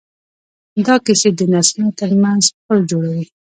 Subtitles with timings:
[0.85, 3.23] دا کیسې د نسلونو ترمنځ پل جوړوي.